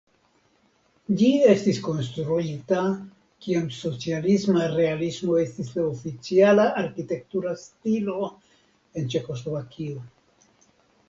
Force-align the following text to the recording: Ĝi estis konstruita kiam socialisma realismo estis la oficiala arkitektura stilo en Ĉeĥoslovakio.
Ĝi 1.17 1.27
estis 1.49 1.81
konstruita 1.87 2.79
kiam 3.47 3.67
socialisma 3.81 4.63
realismo 4.77 5.37
estis 5.43 5.69
la 5.77 5.85
oficiala 5.91 6.67
arkitektura 6.85 7.53
stilo 7.67 8.17
en 8.25 9.15
Ĉeĥoslovakio. 9.17 10.05